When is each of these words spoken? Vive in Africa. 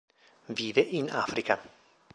Vive 0.47 0.79
in 0.81 1.11
Africa. 1.11 1.59